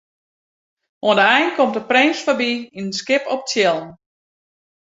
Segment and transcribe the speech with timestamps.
[1.07, 3.89] Oan de ein komt de prins foarby yn in skip op tsjillen.